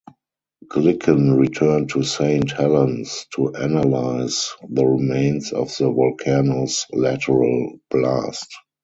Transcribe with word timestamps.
Glicken 0.65 1.37
returned 1.37 1.89
to 1.91 2.01
Saint 2.01 2.49
Helens 2.53 3.27
to 3.35 3.53
analyze 3.53 4.49
the 4.67 4.83
remains 4.83 5.51
of 5.51 5.67
the 5.77 5.91
volcano's 5.91 6.87
lateral 6.91 7.79
blast. 7.91 8.49